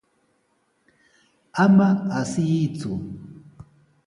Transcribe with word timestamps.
Ama 1.63 1.89
asiyku. 2.19 2.91